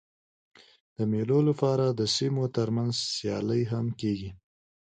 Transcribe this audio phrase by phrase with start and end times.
[0.95, 4.29] د مېلو له پاره د سیمو تر منځ سیالۍ هم کېږي.